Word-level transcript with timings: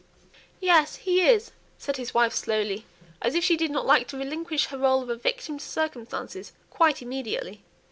"Yes, 0.59 0.95
he 0.95 1.21
is," 1.21 1.51
said 1.77 1.97
his 1.97 2.11
wife, 2.11 2.33
slowly, 2.33 2.87
as 3.21 3.35
if 3.35 3.43
she 3.43 3.55
did 3.55 3.69
not 3.69 3.85
like 3.85 4.07
to 4.07 4.17
relinquish 4.17 4.65
her 4.69 4.77
rÖle 4.79 5.03
of 5.03 5.09
a 5.11 5.15
victim 5.15 5.59
to 5.59 5.63
circumstances 5.63 6.53
quite 6.71 7.03
immediately. 7.03 7.61